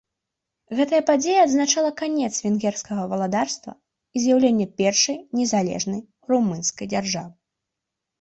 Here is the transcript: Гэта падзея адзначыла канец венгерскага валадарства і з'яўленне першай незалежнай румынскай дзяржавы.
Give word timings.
Гэта 0.77 0.99
падзея 1.09 1.41
адзначыла 1.47 1.91
канец 1.99 2.29
венгерскага 2.45 3.03
валадарства 3.11 3.73
і 4.15 4.23
з'яўленне 4.23 4.67
першай 4.83 5.17
незалежнай 5.41 6.01
румынскай 6.33 6.85
дзяржавы. 6.95 7.31